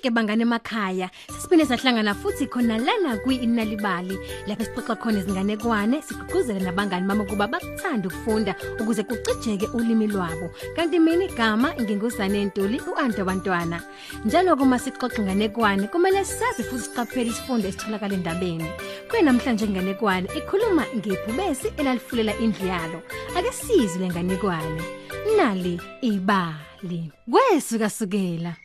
[0.00, 1.10] nonke bangane emakhaya.
[1.28, 4.16] Sesiphinde sahlangana futhi khona lana kwi-inalibali.
[4.46, 10.50] Lapho sixoxa khona izinganekwane sigqugquzele nabangani bami ukuba bakuthande ukufunda ukuze kucijeke ulimi lwabo.
[10.76, 13.82] Kanti mina igama nginguzane ntuli u-anto bantwana.
[14.24, 18.70] Njalo kuma sixoxa inganekwane kumele sazi futhi siqaphele isifundo esitholakala endabeni.
[19.10, 23.02] Kwenamhlanje inganekwane ikhuluma ngebhubesi elalifulela indlu yalo.
[23.36, 24.82] Ake sizwe lenganekwane
[25.36, 27.12] nali ibali.
[27.30, 28.56] Kwesuka sukela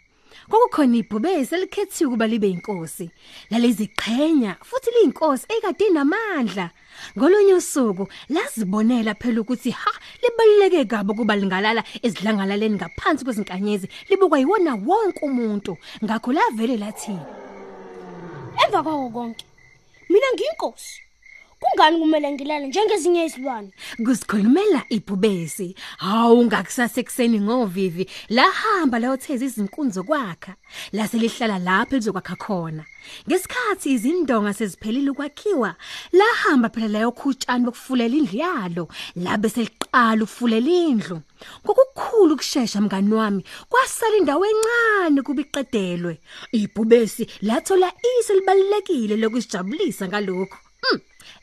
[0.50, 3.10] Kokukhona ibhubesi elikhethiwe kuba libe inkosi.
[3.52, 6.70] Laliziqhenya futhi liyinkosi ekade inamandla.
[7.18, 14.76] Ngolunye usuku lazibonela phela ukuthi ha libaluleke kabi kuba lingalala ezidlangalaleni ngaphansi kwezinkanyezi libukwa yiwona
[14.76, 15.78] wonke umuntu.
[16.04, 17.18] Ngakho lavele lathi
[18.64, 19.46] Emva kwako konke
[20.10, 21.05] mina ngiyinkosi.
[21.60, 23.72] Kungani kumele ngilale njengezinye izilwane?
[24.06, 25.76] kusikhulumela ibhubesi.
[25.98, 30.56] Hawu ngakusasekuseni ngovivi lahamba layotheza izinkunzi zokwakha.
[30.92, 32.84] Lase lihlala lapho lizokwakha khona.
[33.28, 35.76] Ngesikhathi izindonga seziphelile ukwakhiwa,
[36.14, 41.22] lahamba phela layokhutshani bokufulela indlu yalo, labe seliqala ukufulela indlu.
[41.66, 46.20] Ngokukhulu ukusheshsha mngani wami, kwasala indawo encane kubiqedelwe.
[46.52, 50.58] Ibhubesi lathola ise libalekile lokusijabulisa ngalokho.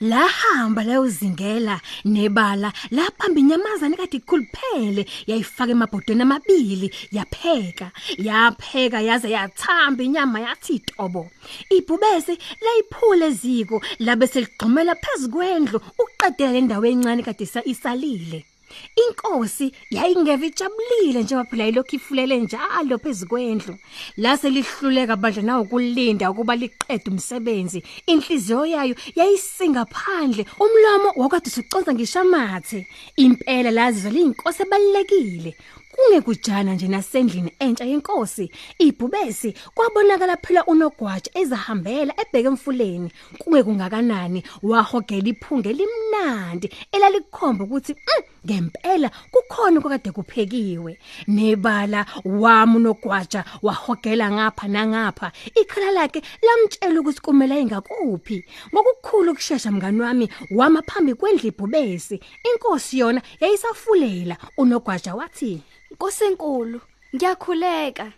[0.00, 0.08] Mm.
[0.08, 10.40] lahamba layozingela nebala laphamba inyamazane kade ikhuluphele yayifaka emabhodweni amabili yapheka yapheka yaze yathamba inyama
[10.40, 11.30] yathi tobo
[11.70, 18.51] ibhubesi layiphula eziko labe seligqumela phezukwendlu uqedela lendawo encane kade isalile
[18.96, 23.74] Inkosi yayingeve ijabulile njengoba phela ilokhu ifulele njalo phezukwendlu.
[24.16, 27.82] Lase lihluleka bandla nawo kulinda ukuba liqede umsebenzi.
[28.06, 32.86] Inhliziyo yayo yayisinga phandle, umlomo wakade usuconza ngishamathe.
[33.16, 35.54] Impela lazizwa liyinkosi ebalekile.
[35.92, 43.12] Kungekujana nje nasendlini entsha yenkosi, ibhubesi kwabonakala phela unogwaja ezahambela ebheke emfuleni.
[43.38, 50.98] Kunge kungakanani wahogela iphunge limnandi elalikhomba ukuthi mm, ngempela kukhona okade kuphekiwe.
[51.28, 55.32] Nebala wami unogwaja wahogela ngapha nangapha.
[55.54, 58.44] Ikhala lakhe lamtshela ukuthi kumele engakuphi.
[58.72, 62.20] Ngokukhulu ukusheshsha mngani wami wama phambi kwendlu ibhubesi.
[62.44, 66.80] Inkosi yona yayisafulela unogwaja wathi Nkosi enkulu,
[67.14, 68.12] ngiyakhuleka.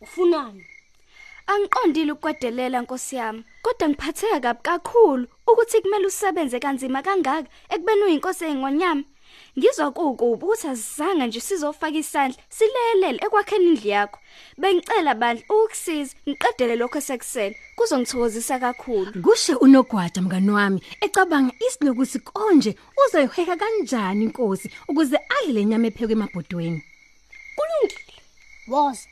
[0.00, 0.64] Ufunani?
[1.46, 8.44] Angiqondile ukukwedelela Nkosi yami, kodwa ngiphatheka kabi kakhulu ukuthi kumele usebenze kanzima kangaka ekubeni uyinkosi
[8.44, 9.04] engonyama.
[9.58, 14.18] Ngizwa kukubi ukuthi asizange nje sizofaka isandla silelele ekwakheni indlu yakho.
[14.58, 17.56] Bengicela bandla ukusiza ngiqedele lokho esekusele.
[17.76, 19.22] Kuzongithokozisa kakhulu.
[19.22, 26.80] Kushe unogwaja mngani wami ecabanga isilokuthi konje uzoyiheka kanjani inkosi ukuze adle lenyama ephekwe emabhodweni.
[27.56, 28.14] Kulungile.
[28.68, 29.06] Woza.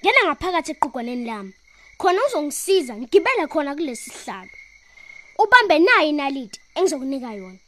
[0.00, 1.52] Ngena ngaphakathi eqhugwaneni lami.
[1.98, 4.54] Khona uzongisiza ngigibele khona kulesi sihlalo.
[5.42, 7.58] Ubambe nayi inaliti engizokunika yona.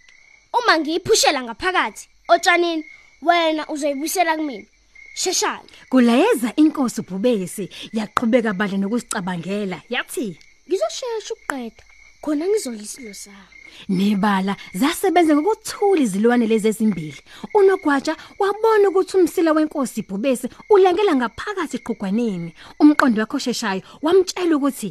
[0.59, 2.85] Uma ngiyiphushela ngaphakathi otshanini
[3.23, 4.67] wena uzoyibuyisela kumina.
[5.15, 5.69] Sheshake.
[5.89, 10.39] Kulayeza inkosi ubhubesi yaqhubeka bandla nokusicabangela yathi
[10.69, 11.83] Ngizoshesha ukuqeda.
[12.23, 13.59] Khona ngizolisilo sami.
[13.89, 17.21] Nebala zasebenza ngokuthula izilwane lezi ezimbili.
[17.55, 22.51] Unogwaja wabona ukuthi umsila wenkosi ibhubesi ulangela ngaphakathi eqhugwaneni.
[22.81, 24.91] Umqondo wakho sheshayo wamtshela ukuthi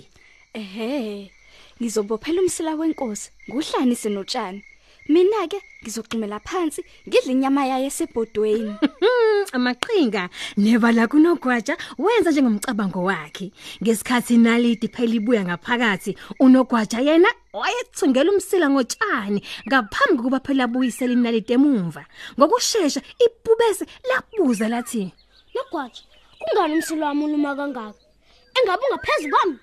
[0.54, 1.32] Ehhe,
[1.80, 4.64] ngizobophela umsila wenkosi, nguhlanise notshani.
[5.10, 8.74] Mina ke ngizoqhumela phansi ngidle inyama yayo esebhodweni.
[8.78, 13.52] "Hmm, amaqhinga nebala kunogwaja wenza njengomcabango wakhe.
[13.82, 21.54] Ngesikhathi inalidi phela ibuya ngaphakathi, unogwaja yena wayethungela umsila ngotshani ngaphambi kokuba phela abuyisele inalidi
[21.54, 22.06] emumva.
[22.38, 25.10] Ngokusheshsha ibhubesi labuza lathi
[25.56, 26.02] Nogwaja.
[26.40, 27.98] Kungani umsilo wami uluma kangaka?
[28.58, 29.58] Engabe ungaphezulu kwami?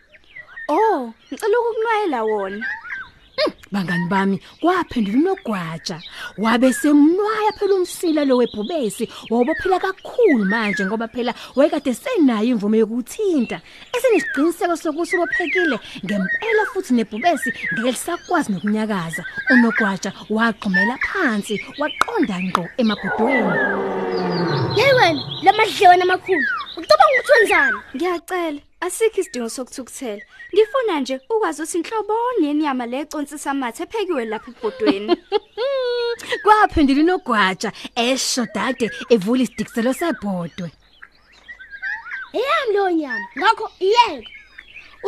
[0.68, 2.66] Oh, ngicela ukukunwayela wona.
[3.76, 6.00] Bangani bami kwaphendula unogwaja
[6.38, 13.60] wabe semnwaya phela umsila lo webhubesi wabophela kakhulu manje ngoba phela wayekade senayo imvume yokuthinta
[13.96, 23.52] esenesiqiniseko sokuthi ubophekile ngempela futhi nebhubesi ngeke lisakwazi nokunyakaza unogwaja waqhumela phansi waqonda ngqo emabhodweni
[24.76, 26.46] Hey wena, lamadlewana amakhulu.
[26.76, 27.78] Ucabanga ukuthi wenzani?
[27.94, 30.22] Ngiyacela, asikho isidingo sokuthukuthela.
[30.52, 35.16] Ngifuna nje ukwazi ukuthi inhlobonye yenyama leconsisa amathe ephekiwe lapha ebhodweni.
[36.42, 40.70] kwaphendula unogwaja esho dade evula isidikiselo sebhodwe
[42.38, 43.26] Eyami lo nyama.
[43.38, 44.28] Ngakho iyeke.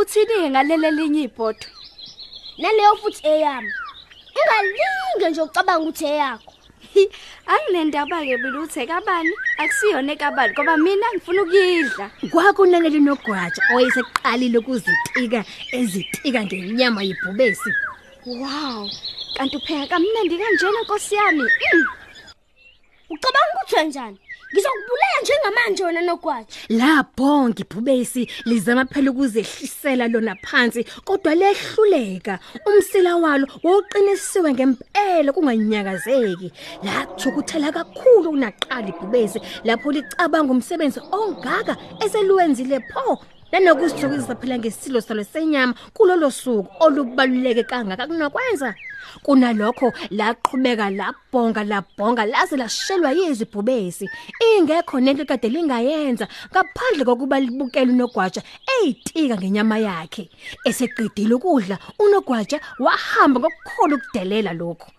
[0.01, 1.67] Uthini ngalele linye ibhodo?
[2.59, 3.73] Naleyo futhi eyami.
[4.39, 6.53] Ingalinge nje ucabanga ukuthi eyakho.
[7.53, 12.07] Anginendaba ke biluthe kabani akusiyona ekabani ngoba mina ngifuna ukuyidla.
[12.31, 15.41] kwakunanele nogwaja owayeseqalile ukuzitika
[15.73, 17.71] ezitika ngenyama yebhubesi
[18.27, 18.91] Wow.
[19.37, 21.43] Kanti upheka kamnandi kanjena Nkosi yami.
[21.43, 21.87] Mm.
[23.11, 24.19] Ucabanga ukuthi wenjani?
[24.53, 26.47] Ngizokubulala njengamanje wena nogwaja.
[26.69, 32.39] labhonga ibhubesi lizama phela ukuzehlisela lona phansi kodwa lehluleka.
[32.67, 36.53] Umsila walo wawuqinisiwe ngempela kunganyakazeki.
[36.85, 43.19] Lathukuthela kakhulu kunaqala ibhubesi lapho licabanga umsebenzi ongaka eseluwenzile pho.
[43.53, 48.75] Nanokuzijokisa phela ngesilo salo senyama kulolo suku olubaluleke kangaka kunakwenza
[49.23, 54.09] kunalokho laqhubeka labhonga labhonga laze lashelwa yizibhubesi.
[54.41, 58.43] Ingekho nento kade lingayenza ngaphandle kokuba libukele unogwaja
[58.75, 60.31] eyitika ngenyama yakhe.
[60.65, 64.91] Eseqedile ukudla unogwaja wahamba ngokukhulu ukudelela lokho.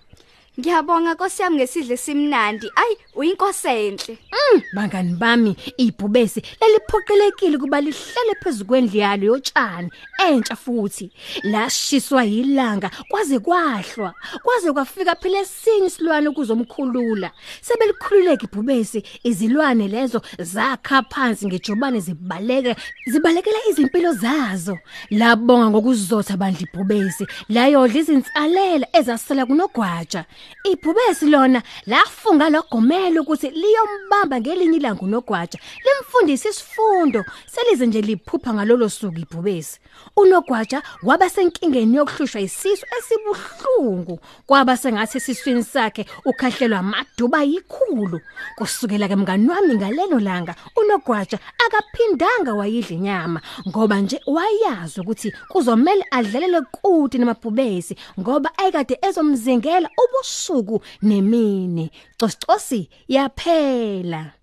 [0.59, 2.71] Ngiyabonga Nkosi yami ngesidle simnandi.
[2.75, 4.17] Ay, uyinkosi enhle.
[4.31, 9.89] Mm, bangani bami ibhubesi laliphoqelekile kuba lihlele phezukwendli yalo yotshani.
[10.27, 11.11] Entsha futhi
[11.43, 14.13] lashiswa yilanga kwaze kwahlwa.
[14.43, 17.31] Kwaze kwafika phela esinye isilwane kuzomkhulula
[17.61, 24.79] sebelikhululeka ibhubesi izilwane lezo zakha phansi ngejobane zibaleke zibalekela izimpilo zazo.
[25.09, 30.25] Labonga ngokuzotha bandla ibhubesi layodla izinsalela ezasala kunogwaja.
[30.63, 38.89] Ibhubesi lona lafunga logomela ukuthi liyombamba ngelinye ilanga unogwaja limfundisa isifundo selize nje liphupha ngalolo
[38.89, 39.79] suku ibhubesi.
[40.15, 48.21] Unogwaja waba senkingeni yokuhlushwa isisu esibuhlungu kwaba sengathi esiswini sakhe ukhahlelwa maduba yikhulu.
[48.55, 56.05] Kusukela ke mngani wami ngalelo langa unogwaja akaphindanga wayidla inyama ngoba nje wayazi ukuthi kuzomela
[56.11, 59.89] adlalele kude namabhubesi ngoba ayekade ezomzingela
[60.39, 61.91] ubusuku nemini.
[62.17, 64.38] Cosicosi yaphela.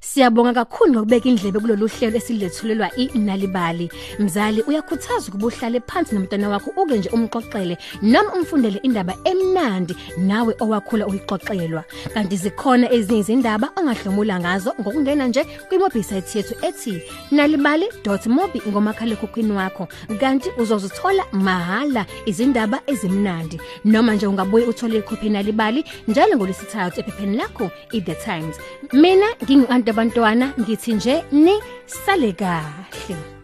[0.00, 3.90] Siyabonga kakhulu ngokubeka indlebe kulolu hlelo esilethulelwa iNalibali.
[4.18, 10.54] Mzali uyakhuthaza ukuba uhlale phansi nomntwana wakho uke nje umxoxele noma umfundele indaba emnandi nawe
[10.60, 11.84] owakhula uyixoxelwa.
[12.14, 19.88] Kanti zikhona ezinye izindaba ongahlomula ngazo ngokungena nje kwiwebsite yethu ethi nalibali.mobi ngomakhalekhukhwini wakho.
[20.20, 27.70] Kanti uzozithola mahala izindaba ezimnandi noma nje ungabuye uthole ikhophi nalibali njalo ngolesithathu ephepheni lakho
[27.92, 28.56] iThe Times.
[28.92, 29.26] Mina
[29.76, 31.54] ngingantu abantwana ngithi nje ni
[31.86, 33.35] sale kahle.